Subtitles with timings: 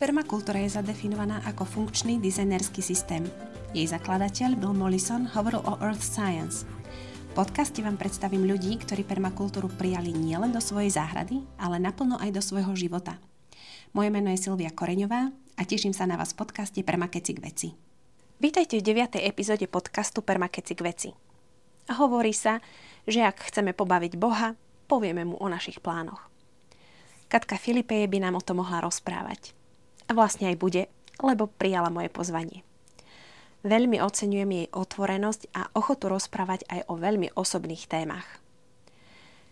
[0.00, 3.20] Permakultúra je zadefinovaná ako funkčný dizajnerský systém.
[3.76, 6.64] Jej zakladateľ Bill Mollison hovoril o Earth Science.
[7.28, 12.32] V podcaste vám predstavím ľudí, ktorí permakultúru prijali nielen do svojej záhrady, ale naplno aj
[12.32, 13.20] do svojho života.
[13.92, 17.68] Moje meno je Silvia Koreňová a teším sa na vás v podcaste Permakeci k veci.
[18.40, 19.20] Vítajte v 9.
[19.20, 21.10] epizóde podcastu Permakeci k veci.
[21.92, 22.64] A hovorí sa,
[23.04, 24.56] že ak chceme pobaviť Boha,
[24.88, 26.32] povieme mu o našich plánoch.
[27.28, 29.59] Katka Filipeje by nám o tom mohla rozprávať.
[30.10, 30.82] A vlastne aj bude,
[31.22, 32.66] lebo prijala moje pozvanie.
[33.62, 38.40] Veľmi oceňujem jej otvorenosť a ochotu rozprávať aj o veľmi osobných témach.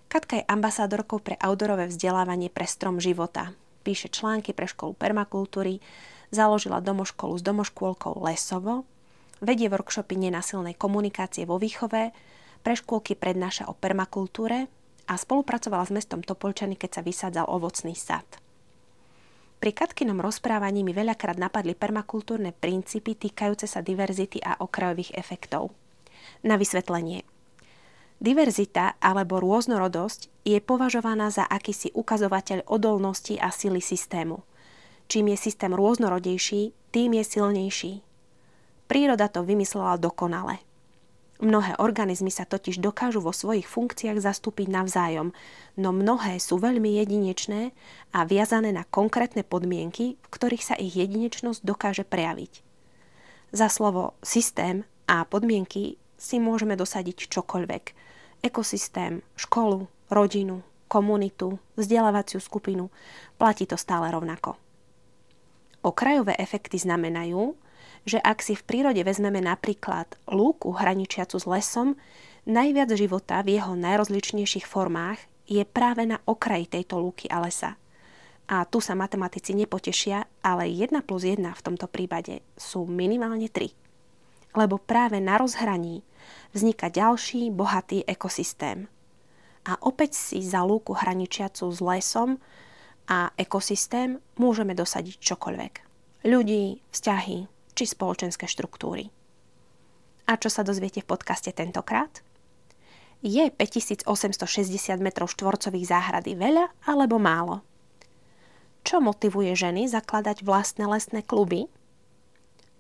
[0.09, 3.53] Katka je ambasádorkou pre outdoorové vzdelávanie pre strom života.
[3.85, 5.85] Píše články pre školu permakultúry,
[6.33, 8.89] založila domoškolu s domoškôlkou Lesovo,
[9.45, 12.11] vedie workshopy nenasilnej komunikácie vo výchove,
[12.65, 14.67] pre škôlky prednáša o permakultúre
[15.05, 18.25] a spolupracovala s mestom Topolčany, keď sa vysádzal ovocný sad.
[19.59, 25.75] Pri Katkinom rozprávaní mi veľakrát napadli permakultúrne princípy týkajúce sa diverzity a okrajových efektov.
[26.47, 27.27] Na vysvetlenie.
[28.23, 34.47] Diverzita alebo rôznorodosť je považovaná za akýsi ukazovateľ odolnosti a sily systému.
[35.11, 37.93] Čím je systém rôznorodejší, tým je silnejší.
[38.87, 40.68] Príroda to vymyslela dokonale.
[41.39, 45.31] Mnohé organizmy sa totiž dokážu vo svojich funkciách zastúpiť navzájom,
[45.79, 47.71] no mnohé sú veľmi jedinečné
[48.11, 52.67] a viazané na konkrétne podmienky, v ktorých sa ich jedinečnosť dokáže prejaviť.
[53.55, 57.85] Za slovo systém a podmienky si môžeme dosadiť čokoľvek.
[58.43, 62.91] Ekosystém, školu, rodinu, komunitu, vzdelávaciu skupinu.
[63.39, 64.59] Platí to stále rovnako.
[65.87, 67.55] Okrajové efekty znamenajú,
[68.09, 71.99] že ak si v prírode vezmeme napríklad lúku hraničiacu s lesom,
[72.49, 77.81] najviac života v jeho najrozličnejších formách je práve na okraji tejto lúky a lesa.
[78.49, 84.57] A tu sa matematici nepotešia, ale 1 plus 1 v tomto prípade sú minimálne 3.
[84.57, 86.01] Lebo práve na rozhraní
[86.57, 88.89] vzniká ďalší bohatý ekosystém.
[89.69, 92.41] A opäť si za lúku hraničiacu s lesom
[93.05, 95.75] a ekosystém môžeme dosadiť čokoľvek.
[96.25, 99.15] Ľudí, vzťahy, či spoločenské štruktúry.
[100.27, 102.27] A čo sa dozviete v podcaste tentokrát?
[103.23, 104.11] Je 5860
[104.99, 107.63] m štvorcových záhrady veľa alebo málo?
[108.83, 111.71] Čo motivuje ženy zakladať vlastné lesné kluby?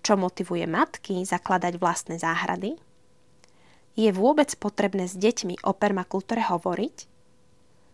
[0.03, 2.75] Čo motivuje matky zakladať vlastné záhrady?
[3.99, 6.97] Je vôbec potrebné s deťmi o permakultúre hovoriť?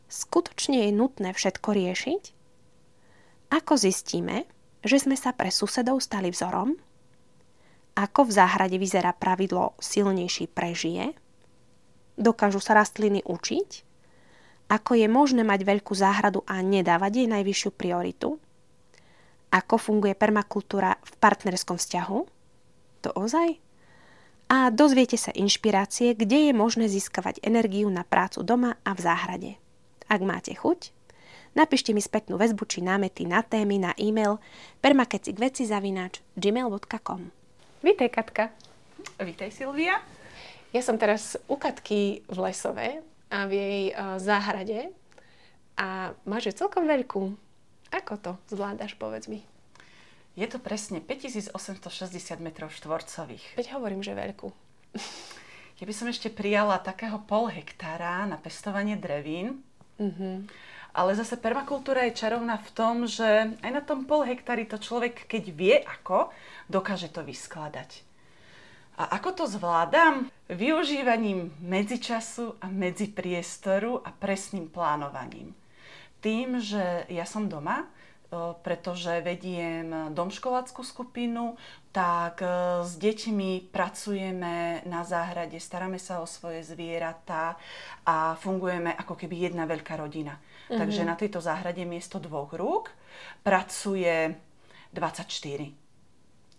[0.09, 2.23] Skutočne je nutné všetko riešiť?
[3.53, 4.45] Ako zistíme,
[4.85, 6.77] že sme sa pre susedov stali vzorom?
[7.95, 11.15] Ako v záhrade vyzerá pravidlo silnejší prežije?
[12.19, 13.87] Dokážu sa rastliny učiť?
[14.67, 18.43] Ako je možné mať veľkú záhradu a nedávať jej najvyššiu prioritu?
[19.55, 22.19] Ako funguje permakultúra v partnerskom vzťahu?
[23.07, 23.63] To ozaj?
[24.51, 29.55] A dozviete sa inšpirácie, kde je možné získavať energiu na prácu doma a v záhrade.
[30.11, 30.91] Ak máte chuť,
[31.55, 34.43] napíšte mi spätnú väzbu či námety na témy na e-mail
[34.83, 37.44] permakecikveci.gmail.com
[37.85, 38.49] Vítej, Katka.
[39.21, 40.01] Vítej, Silvia.
[40.73, 44.89] Ja som teraz u Katky v Lesove a v jej uh, záhrade
[45.77, 47.37] a máš ju celkom veľkú.
[47.93, 49.45] Ako to zvládaš, povedz mi?
[50.33, 51.53] Je to presne 5860
[52.41, 53.61] m štvorcových.
[53.61, 54.49] Veď hovorím, že veľkú.
[55.75, 59.61] Ja by som ešte prijala takého pol hektára na pestovanie drevín.
[60.01, 60.35] Mm-hmm.
[60.95, 65.27] Ale zase permakultúra je čarovná v tom, že aj na tom pol hektári to človek,
[65.27, 66.31] keď vie ako,
[66.71, 68.07] dokáže to vyskladať.
[68.95, 70.31] A ako to zvládam?
[70.47, 75.51] Využívaním medzičasu a medzipriestoru a presným plánovaním.
[76.23, 77.91] Tým, že ja som doma,
[78.63, 81.55] pretože vediem domškoláckú skupinu,
[81.95, 82.43] tak
[82.83, 87.55] s deťmi pracujeme na záhrade, staráme sa o svoje zvieratá
[88.03, 90.35] a fungujeme ako keby jedna veľká rodina.
[90.35, 90.79] Mm-hmm.
[90.81, 92.91] Takže na tejto záhrade miesto dvoch rúk
[93.47, 94.35] pracuje
[94.91, 95.85] 24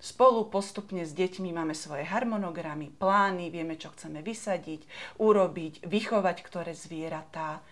[0.06, 4.86] Spolu postupne s deťmi máme svoje harmonogramy, plány, vieme, čo chceme vysadiť,
[5.18, 7.66] urobiť, vychovať ktoré zvieratá.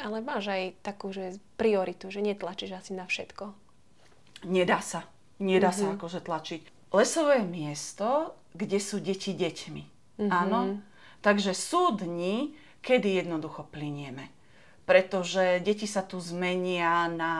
[0.00, 3.52] Ale máš aj takú, že prioritu, že netlačíš asi na všetko.
[4.48, 5.04] Nedá sa.
[5.42, 5.78] Nedá mm-hmm.
[5.78, 5.94] sa mhm.
[5.98, 6.62] akože tlačiť.
[6.92, 9.84] Lesové miesto, kde sú deti deťmi.
[10.22, 10.30] Mm-hmm.
[10.30, 10.80] Áno.
[11.22, 12.52] Takže sú dni,
[12.82, 14.28] kedy jednoducho plinieme.
[14.84, 17.32] Pretože deti sa tu zmenia na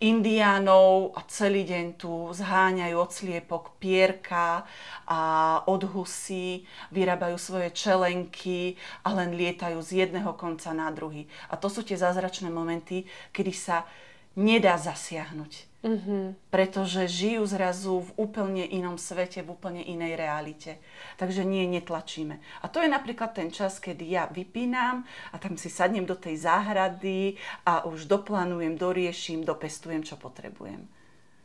[0.00, 4.68] indiánov a celý deň tu zháňajú od sliepok pierka
[5.08, 5.20] a
[5.64, 11.24] od husí, vyrábajú svoje čelenky a len lietajú z jedného konca na druhý.
[11.48, 13.88] A to sú tie zázračné momenty, kedy sa
[14.36, 15.75] nedá zasiahnuť.
[15.86, 16.50] Mm-hmm.
[16.50, 20.82] Pretože žijú zrazu v úplne inom svete, v úplne inej realite.
[21.14, 22.42] Takže nie, netlačíme.
[22.60, 26.42] A to je napríklad ten čas, kedy ja vypínam a tam si sadnem do tej
[26.42, 30.90] záhrady a už doplánujem, doriešim, dopestujem, čo potrebujem.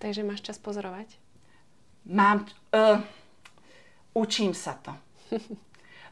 [0.02, 1.22] Takže máš čas pozorovať?
[2.10, 2.50] Mám...
[2.74, 2.98] Uh,
[4.18, 4.98] učím sa to.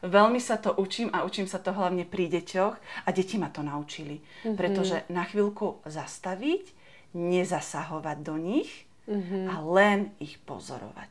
[0.06, 3.66] Veľmi sa to učím a učím sa to hlavne pri deťoch a deti ma to
[3.66, 4.22] naučili.
[4.22, 4.54] Mm-hmm.
[4.54, 6.79] Pretože na chvíľku zastaviť
[7.16, 8.70] nezasahovať do nich
[9.10, 9.44] mm-hmm.
[9.50, 11.10] a len ich pozorovať.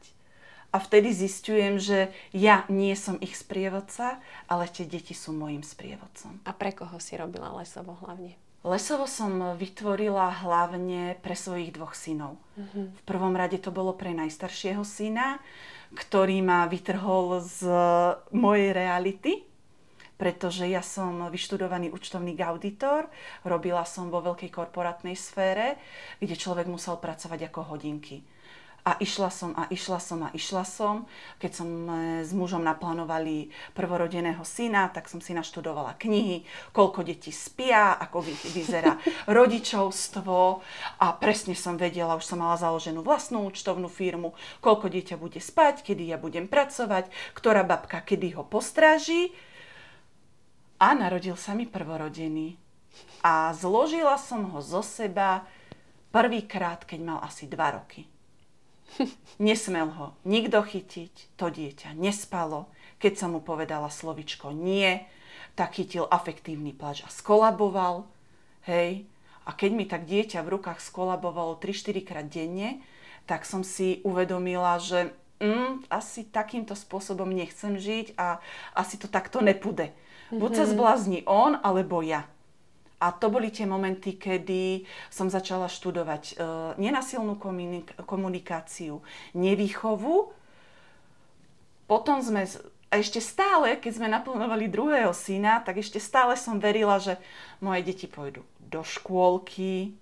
[0.70, 6.46] A vtedy zistujem, že ja nie som ich sprievodca, ale tie deti sú môjim sprievodcom.
[6.46, 8.38] A pre koho si robila lesovo hlavne?
[8.62, 12.38] Lesovo som vytvorila hlavne pre svojich dvoch synov.
[12.60, 12.86] Mm-hmm.
[12.92, 15.42] V prvom rade to bolo pre najstaršieho syna,
[15.90, 17.66] ktorý ma vytrhol z
[18.30, 19.49] mojej reality
[20.20, 23.08] pretože ja som vyštudovaný účtovný auditor,
[23.48, 25.80] robila som vo veľkej korporátnej sfére,
[26.20, 28.20] kde človek musel pracovať ako hodinky.
[28.84, 31.04] A išla som a išla som a išla som.
[31.38, 31.94] Keď som e,
[32.24, 38.24] s mužom naplánovali prvorodeného syna, tak som si naštudovala knihy, koľko detí spia, ako
[38.56, 38.96] vyzerá
[39.38, 40.64] rodičovstvo
[41.00, 44.32] a presne som vedela, už som mala založenú vlastnú účtovnú firmu,
[44.64, 49.36] koľko dieťa bude spať, kedy ja budem pracovať, ktorá babka kedy ho postráži
[50.80, 52.56] a narodil sa mi prvorodený.
[53.20, 55.44] A zložila som ho zo seba
[56.16, 58.08] prvýkrát, keď mal asi 2 roky.
[59.44, 62.72] Nesmel ho nikto chytiť, to dieťa nespalo.
[62.98, 65.04] Keď som mu povedala slovičko nie,
[65.54, 68.08] tak chytil afektívny plač a skolaboval.
[68.66, 69.04] Hej.
[69.44, 72.80] A keď mi tak dieťa v rukách skolabovalo 3-4 krát denne,
[73.28, 75.12] tak som si uvedomila, že
[75.44, 78.40] mm, asi takýmto spôsobom nechcem žiť a
[78.76, 79.94] asi to takto nepude.
[80.30, 80.72] Buď sa mhm.
[80.74, 82.26] zblázni on, alebo ja.
[83.00, 86.34] A to boli tie momenty, kedy som začala študovať e,
[86.84, 89.00] nenasilnú komunik- komunikáciu,
[89.32, 90.36] nevýchovu.
[91.88, 92.44] Potom sme,
[92.92, 97.16] a ešte stále, keď sme naplánovali druhého syna, tak ešte stále som verila, že
[97.64, 99.96] moje deti pôjdu do škôlky,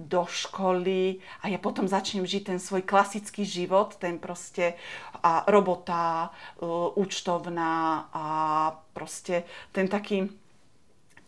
[0.00, 4.80] do školy a ja potom začnem žiť ten svoj klasický život, ten proste
[5.20, 6.32] a robota,
[6.64, 8.24] uh, účtovná a
[8.96, 9.44] proste
[9.76, 10.32] ten taký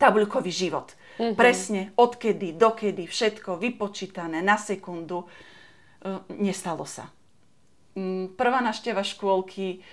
[0.01, 0.97] tabuľkový život.
[1.21, 1.37] Mm-hmm.
[1.37, 5.29] Presne odkedy, dokedy, všetko vypočítané na sekundu.
[6.01, 7.13] Uh, nestalo sa.
[7.93, 9.85] Um, prvá našteva škôlky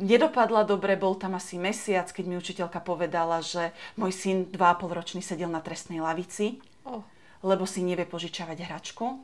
[0.00, 5.20] nedopadla dobre, bol tam asi mesiac, keď mi učiteľka povedala, že môj syn 2,5 ročný
[5.20, 6.64] sedel na trestnej lavici.
[6.88, 7.04] Oh
[7.46, 9.22] lebo si nevie požičavať hračku.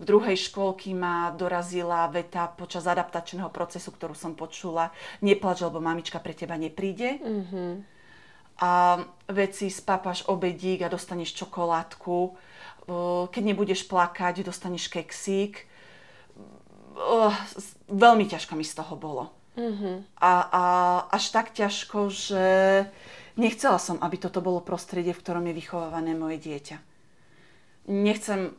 [0.00, 4.88] V druhej škôlky ma dorazila veta počas adaptačného procesu, ktorú som počula.
[5.20, 7.20] Neplač, lebo mamička pre teba nepríde.
[7.20, 7.72] Mm-hmm.
[8.64, 12.32] A veci spápaš obedík a dostaneš čokoládku.
[13.28, 15.68] Keď nebudeš plakať, dostaneš keksík.
[17.92, 19.28] Veľmi ťažko mi z toho bolo.
[19.60, 19.96] Mm-hmm.
[20.24, 20.64] A, a
[21.12, 22.44] až tak ťažko, že
[23.36, 26.91] nechcela som, aby toto bolo prostredie, v ktorom je vychovávané moje dieťa
[27.86, 28.54] nechcem,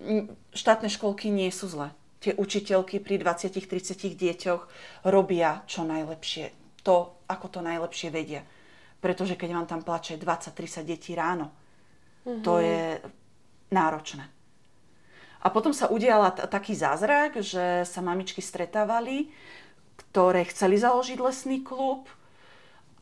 [0.52, 1.96] štátne školky nie sú zlé.
[2.24, 4.62] Tie učiteľky pri 20-30 deťoch
[5.08, 6.56] robia čo najlepšie.
[6.88, 8.44] To, ako to najlepšie vedia.
[9.04, 11.52] Pretože keď vám tam plače 20-30 detí ráno,
[12.24, 12.44] mm-hmm.
[12.44, 12.64] to mhm.
[12.64, 12.84] je
[13.72, 14.26] náročné.
[15.44, 19.28] A potom sa udiala t- taký zázrak, že sa mamičky stretávali,
[20.00, 22.08] ktoré chceli založiť lesný klub,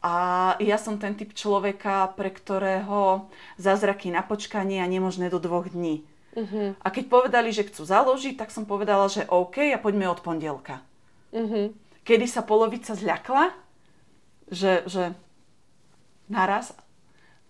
[0.01, 0.15] a
[0.57, 3.29] ja som ten typ človeka, pre ktorého
[3.61, 6.01] zázraky na počkanie a nemožné do dvoch dní.
[6.33, 6.73] Uh-huh.
[6.81, 10.81] A keď povedali, že chcú založiť, tak som povedala, že OK a poďme od pondelka.
[11.29, 11.69] Uh-huh.
[12.01, 13.53] Kedy sa polovica zľakla,
[14.49, 15.13] že, že
[16.33, 16.73] naraz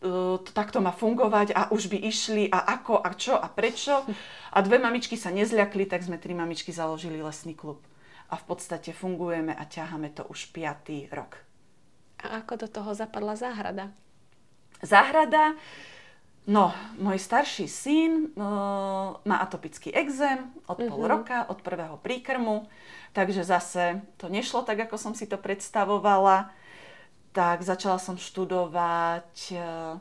[0.03, 4.03] uh, to takto má fungovať a už by išli a ako a čo a prečo.
[4.51, 7.79] A dve mamičky sa nezľakli, tak sme tri mamičky založili lesný klub.
[8.27, 11.50] A v podstate fungujeme a ťaháme to už piatý rok.
[12.21, 13.89] A ako do toho zapadla záhrada?
[14.81, 15.57] Záhrada,
[16.49, 20.89] no, môj starší syn uh, má atopický exém od uh-huh.
[20.89, 21.09] pol mhm.
[21.09, 22.65] roka, od prvého príkrmu,
[23.13, 26.53] takže zase to nešlo tak, ako som si to predstavovala.
[27.31, 29.95] Tak začala som študovať uh,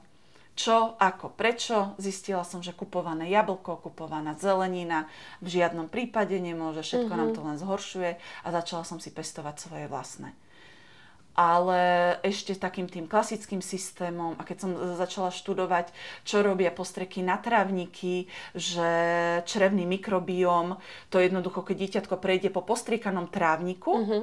[0.58, 1.96] čo, ako, prečo.
[1.96, 5.08] Zistila som, že kupované jablko, kupovaná zelenina
[5.40, 7.20] v žiadnom prípade nemôže, všetko uh-huh.
[7.20, 7.36] nám mhm.
[7.36, 10.36] to len zhoršuje a začala som si pestovať svoje vlastné
[11.34, 15.94] ale ešte takým tým klasickým systémom a keď som začala študovať,
[16.26, 18.90] čo robia postreky na trávniky, že
[19.46, 20.76] črevný mikrobióm,
[21.08, 24.22] to jednoducho, keď dieťatko prejde po postriekanom trávniku, uh-huh.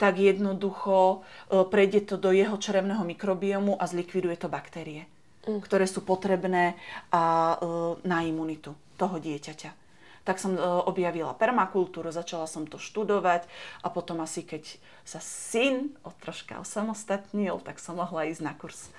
[0.00, 5.06] tak jednoducho e, prejde to do jeho črevného mikrobiomu a zlikviduje to baktérie,
[5.46, 5.62] uh-huh.
[5.62, 6.74] ktoré sú potrebné
[7.14, 9.85] a, e, na imunitu toho dieťaťa.
[10.26, 13.46] Tak som objavila permakultúru, začala som to študovať
[13.80, 14.66] a potom asi keď
[15.06, 18.90] sa syn o troška osamostatnil, tak som mohla ísť na kurz.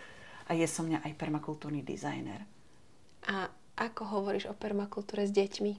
[0.48, 2.48] A je som mňa aj permakultúrny dizajner.
[3.28, 5.74] A ako hovoríš o permakultúre s deťmi?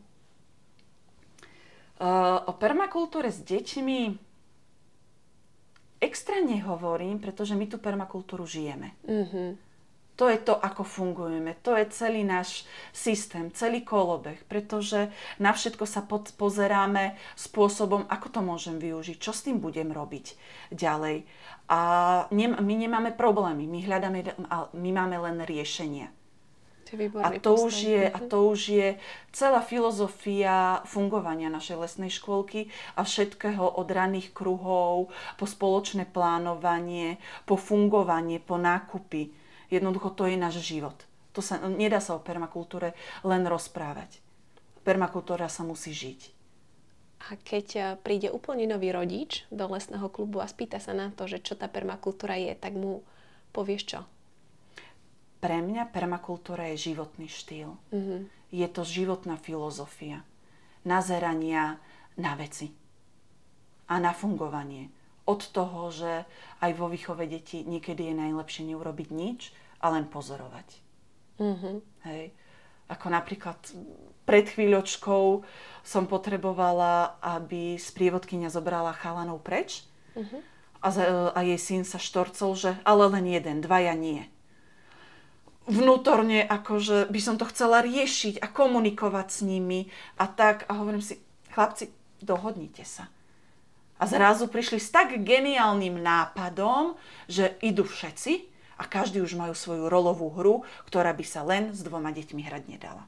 [1.99, 4.29] Uh, o permakultúre s deťmi
[5.99, 8.95] extra nehovorím, pretože my tú permakultúru žijeme.
[9.03, 9.59] Uh-huh.
[10.19, 11.55] To je to, ako fungujeme.
[11.63, 18.27] To je celý náš systém, celý kolobeh, pretože na všetko sa pod, pozeráme spôsobom, ako
[18.27, 20.35] to môžem využiť, čo s tým budem robiť
[20.75, 21.23] ďalej.
[21.71, 21.81] A
[22.35, 24.19] ne, my nemáme problémy, my hľadáme,
[24.75, 26.11] my máme len riešenia.
[27.21, 28.29] A to, už je, a mhm.
[28.33, 28.89] to už je
[29.31, 37.61] celá filozofia fungovania našej lesnej škôlky a všetkého od raných kruhov po spoločné plánovanie, po
[37.61, 39.31] fungovanie, po nákupy
[39.69, 40.97] Jednoducho to je náš život.
[41.37, 44.19] To sa, nedá sa o permakultúre len rozprávať.
[44.83, 46.21] Permakultúra sa musí žiť.
[47.29, 51.27] A keď eh, príde úplne nový rodič do lesného klubu a spýta sa na to,
[51.27, 53.05] že čo tá permakultúra je, tak mu
[53.53, 54.01] povieš čo?
[55.39, 57.79] Pre mňa permakultúra je životný štýl.
[57.95, 58.21] Mm-hmm.
[58.51, 60.27] Je to životná filozofia.
[60.83, 61.79] Nazerania
[62.19, 62.75] na veci.
[63.87, 64.91] A na fungovanie
[65.29, 66.25] od toho, že
[66.65, 69.53] aj vo výchove detí niekedy je najlepšie neurobiť nič
[69.85, 70.69] a len pozorovať.
[71.39, 71.77] Mm-hmm.
[72.09, 72.33] Hej.
[72.89, 73.61] Ako napríklad
[74.25, 75.45] pred chvíľočkou
[75.85, 79.85] som potrebovala, aby sprievodkynia zobrala chalanov preč
[80.17, 80.41] mm-hmm.
[80.81, 80.89] a,
[81.37, 84.25] a jej syn sa štorcol, že ale len jeden, dvaja nie.
[85.69, 90.65] Vnútorne akože by som to chcela riešiť a komunikovať s nimi a tak.
[90.73, 91.21] A hovorím si,
[91.53, 91.93] chlapci,
[92.25, 93.13] dohodnite sa
[93.99, 96.95] a zrazu prišli s tak geniálnym nápadom,
[97.27, 98.47] že idú všetci
[98.79, 102.63] a každý už majú svoju rolovú hru, ktorá by sa len s dvoma deťmi hrať
[102.71, 103.05] nedala.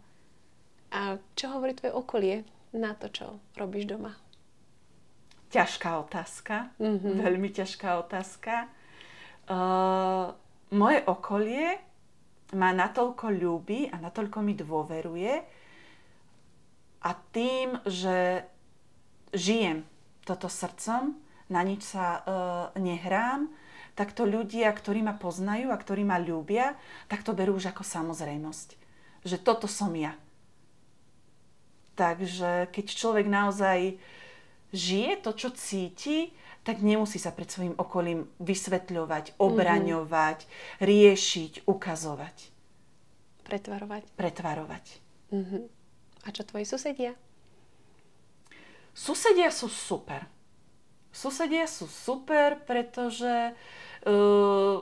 [0.91, 2.37] A čo hovorí tvoje okolie
[2.75, 4.19] na to, čo robíš doma?
[5.55, 7.15] Ťažká otázka, mm-hmm.
[7.23, 8.67] veľmi ťažká otázka.
[9.51, 10.35] Uh,
[10.75, 11.79] moje okolie
[12.55, 15.33] ma natoľko ľúbi a natoľko mi dôveruje
[17.03, 18.47] a tým, že
[19.31, 19.87] žijem
[20.31, 21.19] toto srdcom,
[21.51, 22.21] na nič sa e,
[22.79, 23.51] nehrám,
[23.99, 26.79] tak to ľudia, ktorí ma poznajú a ktorí ma ľúbia,
[27.11, 28.79] tak to berú už ako samozrejmosť.
[29.27, 30.15] Že toto som ja.
[31.99, 33.99] Takže keď človek naozaj
[34.71, 36.31] žije to, čo cíti,
[36.63, 39.37] tak nemusí sa pred svojim okolím vysvetľovať, mhm.
[39.37, 40.81] obraňovať, mm-hmm.
[40.87, 42.37] riešiť, ukazovať.
[43.51, 44.03] Pretvarovať.
[44.15, 44.85] Pretvarovať.
[45.35, 45.63] Mm-hmm.
[46.25, 47.19] A čo tvoji susedia?
[48.95, 50.27] Susedia sú super.
[51.11, 53.55] Susedia sú super, pretože
[54.07, 54.77] uh,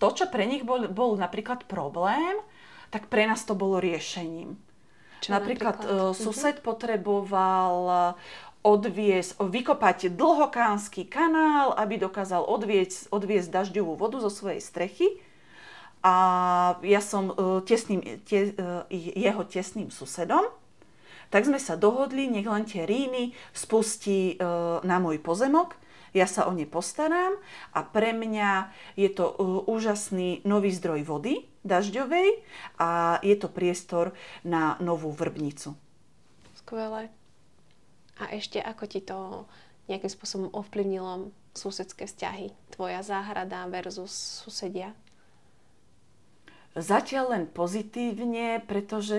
[0.00, 2.40] to, čo pre nich bol, bol napríklad problém,
[2.92, 4.56] tak pre nás to bolo riešením.
[5.20, 6.10] Čo napríklad, napríklad?
[6.10, 6.66] Uh, sused uh-huh.
[6.66, 7.76] potreboval
[8.60, 15.08] odviesť, vykopať dlhokánsky kanál, aby dokázal odviesť, odviesť dažďovú vodu zo svojej strechy.
[16.00, 16.14] A
[16.80, 20.48] ja som uh, tesným, te, uh, jeho tesným susedom
[21.30, 24.36] tak sme sa dohodli, nech len tie ríny spustí e,
[24.82, 25.78] na môj pozemok,
[26.10, 27.38] ja sa o ne postarám
[27.70, 29.34] a pre mňa je to e,
[29.70, 32.42] úžasný nový zdroj vody dažďovej
[32.82, 34.10] a je to priestor
[34.42, 35.78] na novú vrbnicu.
[36.58, 37.14] Skvelé.
[38.20, 39.46] A ešte ako ti to
[39.86, 42.52] nejakým spôsobom ovplyvnilo susedské vzťahy?
[42.74, 44.12] Tvoja záhrada versus
[44.44, 44.92] susedia?
[46.78, 49.18] Zatiaľ len pozitívne, pretože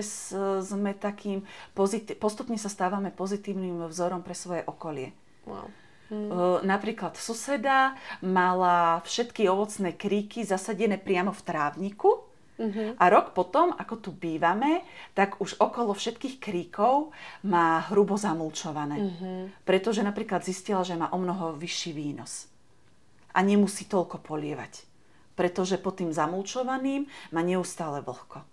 [0.64, 1.44] sme takým,
[1.76, 5.12] pozitív, postupne sa stávame pozitívnym vzorom pre svoje okolie.
[5.44, 5.68] Wow.
[6.12, 6.60] Hmm.
[6.64, 12.10] Napríklad suseda mala všetky ovocné kríky zasadené priamo v trávniku
[12.60, 13.00] uh-huh.
[13.00, 14.84] a rok potom, ako tu bývame,
[15.16, 17.16] tak už okolo všetkých kríkov
[17.48, 18.96] má hrubo zamulčované.
[19.00, 19.48] Uh-huh.
[19.64, 22.48] Pretože napríklad zistila, že má o mnoho vyšší výnos
[23.32, 24.91] a nemusí toľko polievať
[25.32, 28.44] pretože pod tým zamulčovaným má neustále vlhko.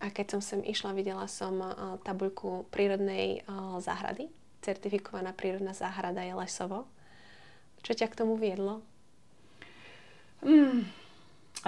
[0.00, 1.60] A keď som sem išla, videla som
[2.00, 3.44] tabuľku prírodnej
[3.84, 4.32] záhrady.
[4.64, 6.88] Certifikovaná prírodná záhrada je lesovo.
[7.84, 8.80] Čo ťa k tomu viedlo?
[10.40, 10.88] Hmm.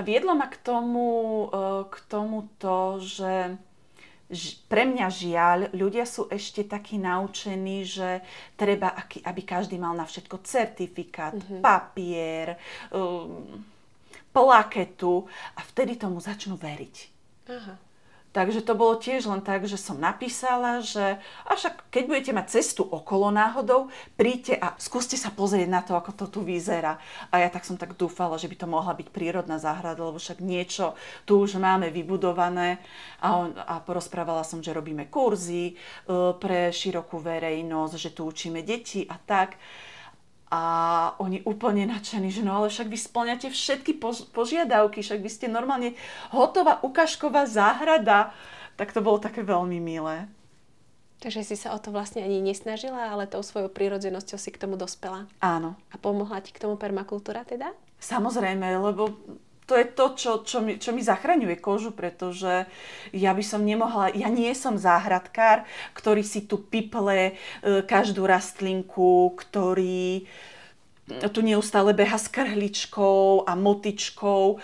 [0.01, 3.61] Viedlo ma k tomu, e, k tomu to, že
[4.67, 8.25] pre mňa žiaľ, ľudia sú ešte takí naučení, že
[8.57, 8.97] treba,
[9.29, 11.61] aby každý mal na všetko certifikát, mm-hmm.
[11.61, 12.57] papier,
[12.91, 13.61] um,
[14.33, 16.97] plaketu a vtedy tomu začnú veriť.
[17.53, 17.92] Aha.
[18.33, 22.47] Takže to bolo tiež len tak, že som napísala, že a však keď budete mať
[22.49, 26.97] cestu okolo náhodou, príďte a skúste sa pozrieť na to, ako to tu vyzerá.
[27.29, 30.41] A ja tak som tak dúfala, že by to mohla byť prírodná záhrada, lebo však
[30.41, 30.97] niečo
[31.29, 32.81] tu už máme vybudované.
[33.21, 35.75] A, a porozprávala som, že robíme kurzy e,
[36.41, 39.61] pre širokú verejnosť, že tu učíme deti a tak.
[40.53, 40.61] A
[41.17, 45.49] oni úplne nadšení, že no ale však vy splňate všetky pož- požiadavky, však vy ste
[45.49, 45.97] normálne
[46.29, 48.37] hotová ukážková záhrada.
[48.77, 50.29] Tak to bolo také veľmi milé.
[51.25, 54.77] Takže si sa o to vlastne ani nesnažila, ale tou svojou prírodzenosťou si k tomu
[54.77, 55.25] dospela.
[55.41, 55.79] Áno.
[55.89, 57.73] A pomohla ti k tomu permakultúra teda?
[58.03, 59.09] Samozrejme, lebo
[59.67, 62.67] to je to, čo, čo, mi, čo mi zachraňuje kožu, pretože
[63.15, 65.65] ja by som nemohla, ja nie som záhradkár,
[65.95, 67.33] ktorý si tu piple e,
[67.87, 70.27] každú rastlinku, ktorý
[71.33, 74.45] tu neustále beha s krhličkou a motičkou.
[74.55, 74.57] E,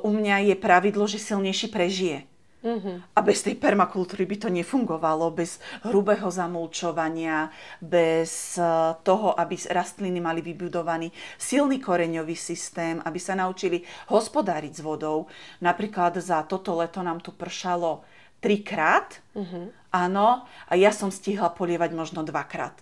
[0.00, 2.29] u mňa je pravidlo, že silnejší prežije.
[2.60, 3.16] Mm-hmm.
[3.16, 7.48] A bez tej permakultúry by to nefungovalo, bez hrubého zamulčovania,
[7.80, 8.64] bez eh,
[9.00, 11.08] toho, aby rastliny mali vybudovaný
[11.40, 13.80] silný koreňový systém, aby sa naučili
[14.12, 15.24] hospodáriť s vodou.
[15.64, 18.04] Napríklad za toto leto nám tu pršalo
[18.44, 19.96] trikrát, mm-hmm.
[19.96, 22.76] áno, a ja som stihla polievať možno dvakrát.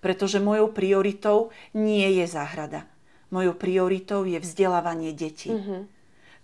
[0.00, 2.88] Pretože mojou prioritou nie je záhrada.
[3.28, 5.52] Mojou prioritou je vzdelávanie detí.
[5.52, 5.97] Mm-hmm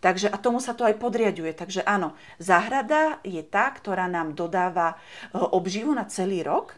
[0.04, 1.56] Takže a tomu sa to aj podriaduje.
[1.56, 5.00] Takže áno, záhrada je tá, ktorá nám dodáva
[5.32, 6.76] e, obživu na celý rok,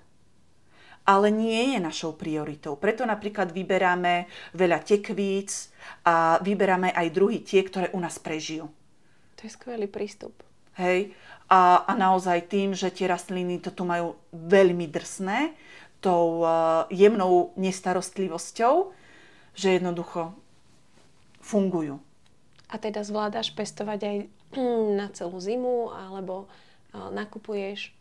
[1.02, 2.78] ale nie je našou prioritou.
[2.78, 5.74] Preto napríklad vyberáme veľa tekvíc
[6.06, 8.70] a vyberáme aj druhy tie, ktoré u nás prežijú.
[9.34, 10.46] To je skvelý prístup.
[10.78, 11.10] Hej.
[11.50, 15.50] A, a naozaj tým, že tie rastliny to tu majú veľmi drsné,
[15.98, 18.94] tou uh, jemnou nestarostlivosťou,
[19.58, 20.30] že jednoducho
[21.42, 22.05] fungujú.
[22.76, 24.16] A teda zvládaš pestovať aj
[25.00, 26.44] na celú zimu, alebo
[26.92, 27.96] nakupuješ?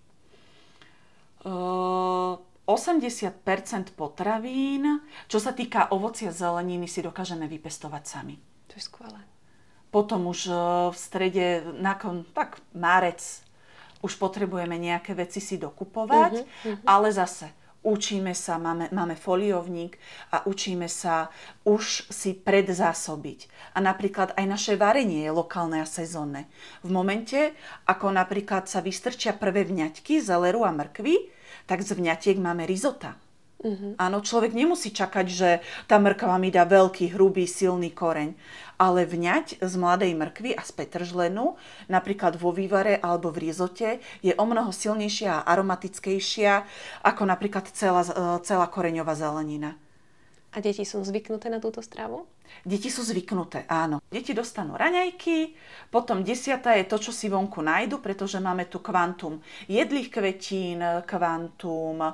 [1.47, 2.35] Uh,
[2.67, 4.99] 80% potravín,
[5.31, 8.35] čo sa týka ovocia zeleniny, si dokážeme vypestovať sami.
[8.67, 9.21] To je skvelé.
[9.95, 10.51] Potom už
[10.91, 13.21] v strede, nakon, tak márec,
[14.03, 16.83] už potrebujeme nejaké veci si dokupovať, uh-huh, uh-huh.
[16.83, 17.47] ale zase
[17.85, 19.95] učíme sa, máme, máme foliovník
[20.33, 21.29] a učíme sa
[21.63, 23.71] už si predzásobiť.
[23.77, 26.49] A napríklad aj naše varenie je lokálne a sezónne.
[26.81, 27.53] V momente,
[27.85, 31.29] ako napríklad sa vystrčia prvé vňaťky zeleru a mrkvy,
[31.69, 33.15] tak z vňatiek máme rizota.
[33.65, 33.97] Uh-huh.
[33.97, 35.49] Áno, človek nemusí čakať, že
[35.89, 38.37] tá mrkva mi dá veľký, hrubý, silný koreň.
[38.77, 41.57] Ale vňať z mladej mrkvy a z petržlenu,
[41.89, 46.53] napríklad vo vývare alebo v rizote, je o mnoho silnejšia a aromatickejšia
[47.01, 48.05] ako napríklad celá,
[48.45, 49.79] celá koreňová zelenina.
[50.55, 52.23] A deti sú zvyknuté na túto stravu?
[52.63, 53.99] Deti sú zvyknuté, áno.
[54.07, 55.51] Deti dostanú raňajky,
[55.91, 61.99] potom desiata je to, čo si vonku nájdu, pretože máme tu kvantum jedlých kvetín, kvantum
[61.99, 62.11] e,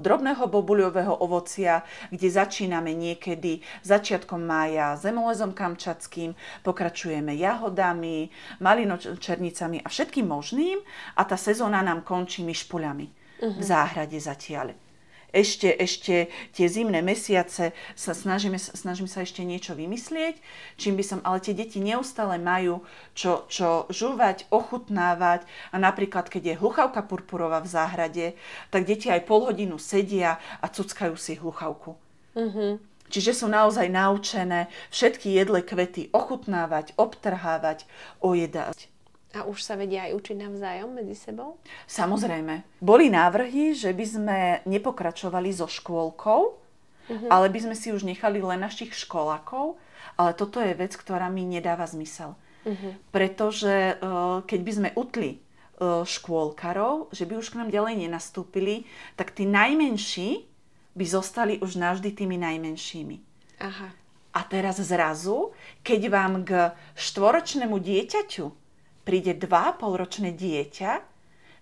[0.00, 6.32] drobného bobuľového ovocia, kde začíname niekedy začiatkom mája zemolezom kamčatským,
[6.64, 8.32] pokračujeme jahodami,
[8.64, 10.80] malinočernicami a všetkým možným
[11.20, 13.52] a tá sezóna nám končí myšpuľami uh-huh.
[13.52, 13.68] v mhm.
[13.68, 14.87] záhrade zatiaľ
[15.32, 20.40] ešte, ešte tie zimné mesiace sa snažíme, snažíme sa ešte niečo vymyslieť,
[20.80, 22.80] čím by som, ale tie deti neustále majú
[23.12, 28.26] čo, čo žúvať, ochutnávať a napríklad, keď je hluchavka purpurová v záhrade,
[28.72, 31.96] tak deti aj pol hodinu sedia a cuckajú si hluchavku.
[32.36, 32.72] Mm-hmm.
[33.08, 37.88] Čiže sú naozaj naučené všetky jedle kvety ochutnávať, obtrhávať,
[38.20, 38.92] ojedať.
[39.36, 41.60] A už sa vedia aj učiť navzájom medzi sebou?
[41.84, 42.80] Samozrejme.
[42.80, 47.28] Boli návrhy, že by sme nepokračovali so škôlkou, uh-huh.
[47.28, 49.76] ale by sme si už nechali len našich školákov,
[50.16, 52.40] ale toto je vec, ktorá mi nedáva zmysel.
[52.64, 52.96] Uh-huh.
[53.12, 58.88] Pretože uh, keď by sme utli uh, škôlkarov, že by už k nám ďalej nenastúpili,
[59.12, 60.48] tak tí najmenší
[60.96, 63.16] by zostali už navždy tými najmenšími.
[63.60, 63.92] Aha.
[64.32, 65.52] A teraz zrazu,
[65.84, 68.67] keď vám k štvoročnému dieťaťu
[69.08, 71.00] príde 2,5 ročné dieťa,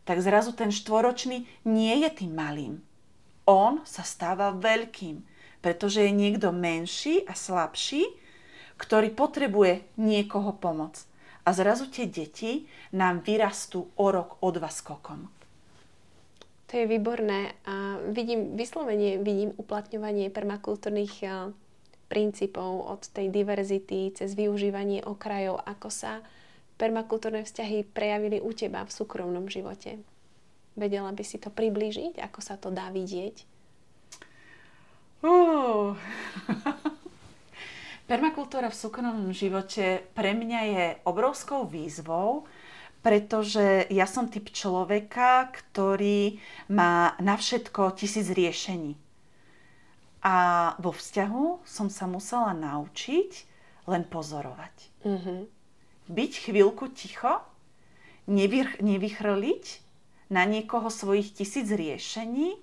[0.02, 2.82] tak zrazu ten štvoročný nie je tým malým.
[3.46, 5.22] On sa stáva veľkým,
[5.62, 8.02] pretože je niekto menší a slabší,
[8.82, 11.06] ktorý potrebuje niekoho pomoc.
[11.46, 15.30] A zrazu tie deti nám vyrastú o rok, o dva skokom.
[16.66, 17.54] To je výborné.
[17.62, 21.22] A vidím, vyslovene vidím uplatňovanie permakultúrnych
[22.10, 26.26] princípov od tej diverzity cez využívanie okrajov, ako sa
[26.76, 30.00] permakultúrne vzťahy prejavili u teba v súkromnom živote?
[30.76, 32.20] Vedela by si to priblížiť?
[32.20, 33.48] Ako sa to dá vidieť?
[35.24, 35.96] Uh.
[38.06, 42.46] Permakultúra v súkromnom živote pre mňa je obrovskou výzvou,
[43.02, 46.38] pretože ja som typ človeka, ktorý
[46.70, 48.94] má na všetko tisíc riešení.
[50.22, 50.36] A
[50.78, 53.30] vo vzťahu som sa musela naučiť
[53.90, 54.74] len pozorovať.
[55.02, 55.55] Mm-hmm.
[56.06, 57.42] Byť chvíľku ticho,
[58.30, 59.64] nevych- nevychrliť
[60.30, 62.58] na niekoho svojich tisíc riešení,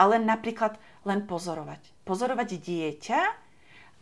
[0.00, 1.80] ale napríklad len pozorovať.
[2.08, 3.20] Pozorovať dieťa,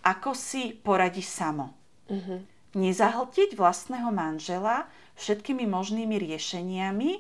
[0.03, 1.75] ako si poradí samo.
[2.11, 2.39] Mm-hmm.
[2.73, 4.89] Nezahltiť vlastného manžela
[5.21, 7.11] všetkými možnými riešeniami,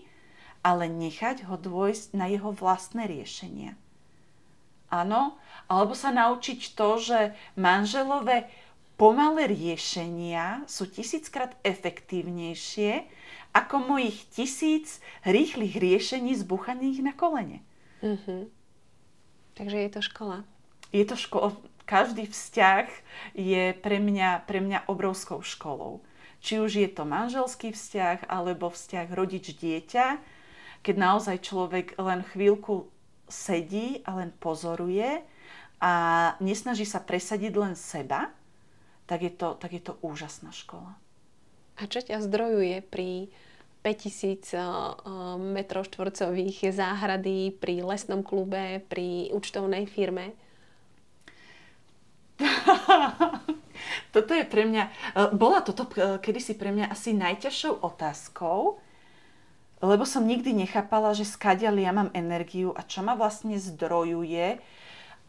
[0.65, 3.77] ale nechať ho dôjsť na jeho vlastné riešenia.
[4.93, 5.41] Áno,
[5.73, 7.19] alebo sa naučiť to, že
[7.57, 8.49] manželové
[8.97, 13.07] pomalé riešenia sú tisíckrát efektívnejšie
[13.53, 17.61] ako mojich tisíc rýchlych riešení zbuchaných na kolene.
[18.01, 18.49] Mm-hmm.
[19.53, 20.39] Takže je to škola.
[20.93, 21.53] Je to škola.
[21.85, 22.89] Každý vzťah
[23.37, 26.01] je pre mňa, pre mňa obrovskou školou.
[26.41, 30.07] Či už je to manželský vzťah alebo vzťah rodič-dieťa,
[30.83, 32.91] keď naozaj človek len chvíľku
[33.31, 35.23] sedí a len pozoruje
[35.79, 35.93] a
[36.43, 38.31] nesnaží sa presadiť len seba,
[39.13, 40.97] tak je to, tak je to úžasná škola.
[41.77, 43.29] A čo ťa zdrojuje pri
[43.85, 44.65] 5000 eh, eh,
[45.37, 50.33] metrov štvorcových záhrady, pri lesnom klube, pri účtovnej firme?
[54.17, 55.85] toto je pre mňa, eh, bola toto
[56.25, 58.81] kedysi pre mňa asi najťažšou otázkou,
[59.85, 64.57] lebo som nikdy nechápala, že skadiaľ ja mám energiu a čo ma vlastne zdrojuje,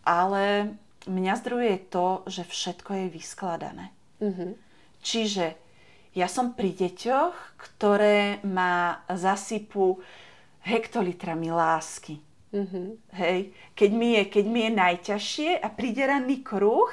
[0.08, 3.86] ale mňa zdrojuje to, že všetko je vyskladané.
[4.22, 4.52] Mm-hmm.
[5.04, 5.46] Čiže
[6.16, 10.00] ja som pri deťoch, ktoré ma zasypú
[10.64, 12.22] hektolitrami lásky.
[12.54, 12.88] Mm-hmm.
[13.18, 13.40] Hej,
[13.74, 16.88] keď mi, je, keď mi je najťažšie a príde ranný kruh,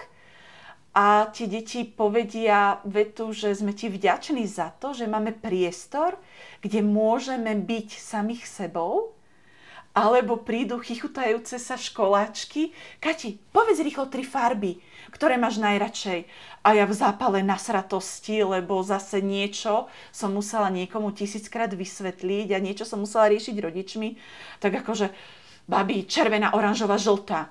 [0.91, 6.19] a tie deti povedia vetu, že sme ti vďační za to, že máme priestor,
[6.59, 9.15] kde môžeme byť samých sebou,
[9.91, 12.71] alebo prídu chychutajúce sa školáčky.
[13.03, 14.79] Kati, povedz rýchlo tri farby,
[15.11, 16.27] ktoré máš najradšej.
[16.63, 22.87] A ja v zápale nasratosti, lebo zase niečo som musela niekomu tisíckrát vysvetliť a niečo
[22.87, 24.09] som musela riešiť rodičmi.
[24.63, 25.11] Tak akože,
[25.67, 27.51] babi, červená, oranžová, žltá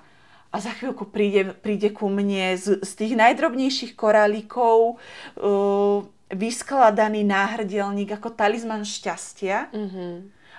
[0.50, 8.18] a za chvíľku príde, príde ku mne z, z tých najdrobnejších korálíkov uh, vyskladaný náhrdelník
[8.18, 9.70] ako talizman šťastia.
[9.70, 10.14] Mm-hmm.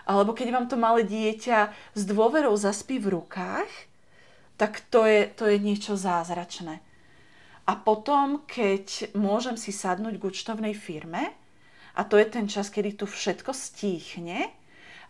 [0.06, 3.70] Alebo keď vám to malé dieťa s dôverou zaspí v rukách,
[4.58, 6.82] tak to je, to je niečo zázračné.
[7.66, 11.34] A potom, keď môžem si sadnúť k účtovnej firme,
[11.92, 14.50] a to je ten čas, kedy tu všetko stíchne,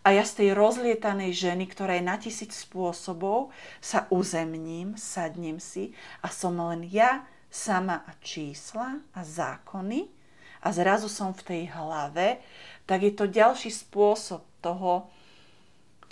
[0.02, 5.94] a ja z tej rozlietanej ženy, ktorá je na tisíc spôsobov, sa uzemním, sadnem si
[6.26, 10.10] a som len ja, sama a čísla a zákony
[10.64, 12.42] a zrazu som v tej hlave,
[12.90, 15.10] tak je to ďalší spôsob toho,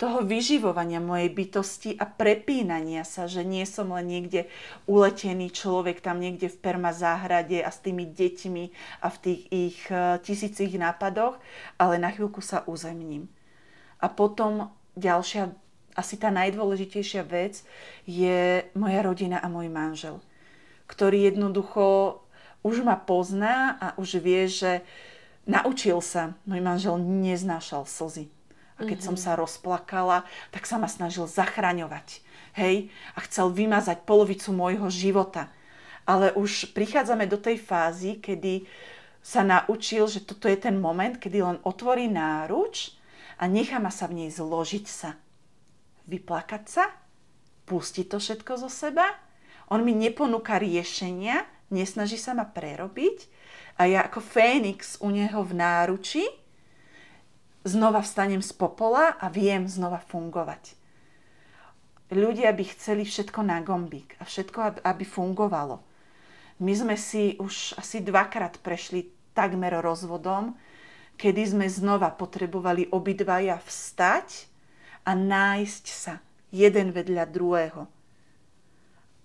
[0.00, 4.48] toho vyživovania mojej bytosti a prepínania sa, že nie som len niekde
[4.88, 8.64] uletený človek tam niekde v perma záhrade a s tými deťmi
[9.04, 11.36] a v tých ich eh, tisícich nápadoch,
[11.76, 13.28] ale na chvíľku sa uzemním.
[14.00, 15.52] A potom ďalšia,
[15.92, 17.60] asi tá najdôležitejšia vec
[18.08, 20.24] je moja rodina a môj manžel,
[20.88, 22.16] ktorý jednoducho
[22.64, 24.80] už ma pozná a už vie, že
[25.48, 26.36] naučil sa.
[26.44, 28.28] Môj manžel neznášal slzy.
[28.80, 29.08] A keď mm-hmm.
[29.12, 29.22] som mhm.
[29.22, 32.24] sa rozplakala, tak sa ma snažil zachraňovať.
[32.56, 32.88] Hej?
[33.14, 35.52] A chcel vymazať polovicu môjho života.
[36.08, 38.64] Ale už prichádzame do tej fázy, kedy
[39.20, 42.96] sa naučil, že toto je ten moment, kedy len otvorí náruč
[43.36, 45.20] a nechá ma sa v nej zložiť sa.
[46.08, 46.84] Vyplakať sa,
[47.68, 49.06] pustiť to všetko zo seba.
[49.70, 53.30] On mi neponúka riešenia, nesnaží sa ma prerobiť
[53.78, 56.24] a ja ako Fénix u neho v náruči
[57.64, 60.76] znova vstanem z popola a viem znova fungovať.
[62.10, 65.78] Ľudia by chceli všetko na gombík a všetko, aby fungovalo.
[66.60, 70.58] My sme si už asi dvakrát prešli takmer rozvodom,
[71.16, 74.50] kedy sme znova potrebovali obidvaja vstať
[75.06, 76.18] a nájsť sa
[76.50, 77.86] jeden vedľa druhého.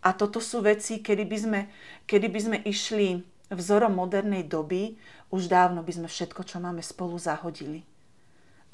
[0.05, 1.59] A toto sú veci, kedy by sme,
[2.05, 4.93] kedy by sme išli vzorom modernej doby,
[5.33, 7.81] už dávno by sme všetko, čo máme spolu, zahodili.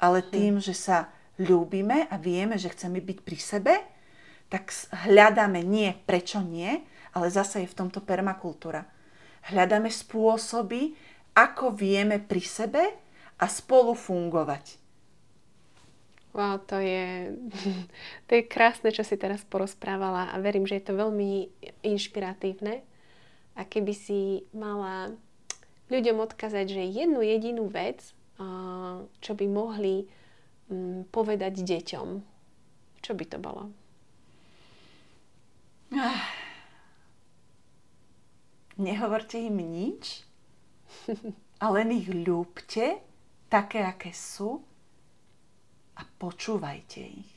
[0.02, 0.28] Ale hm.
[0.34, 3.74] tým, že sa ľúbime a vieme, že chceme byť pri sebe,
[4.52, 4.68] tak
[5.08, 6.84] hľadáme nie prečo nie,
[7.16, 8.84] ale zase je v tomto permakultúra.
[9.48, 10.92] Hľadáme spôsoby,
[11.32, 12.82] ako vieme pri sebe
[13.40, 14.82] a spolu fungovať.
[16.32, 17.32] Wow, to je,
[18.28, 21.48] to je krásne, čo si teraz porozprávala a verím, že je to veľmi
[21.84, 22.84] inšpiratívne.
[23.52, 25.12] A keby si mala
[25.92, 28.16] ľuďom odkazať, že jednu jedinú vec,
[29.22, 30.04] čo by mohli
[30.68, 32.08] mm, povedať deťom?
[33.02, 33.62] Čo by to bolo?
[38.80, 40.24] Nehovorte im nič,
[41.62, 42.98] a len ich ľúbte,
[43.52, 44.64] také, aké sú
[45.94, 47.32] a počúvajte ich.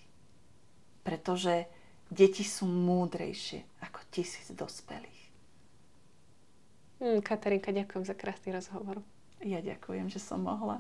[1.04, 1.68] Pretože
[2.10, 5.22] deti sú múdrejšie ako tisíc dospelých.
[7.04, 9.04] Mm, Katarinka, ďakujem za krásny rozhovor.
[9.44, 10.80] Ja ďakujem, že som mohla.